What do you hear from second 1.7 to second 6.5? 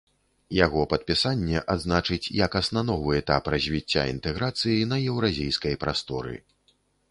адзначыць якасна новы этап развіцця інтэграцыі на еўразійскай прасторы.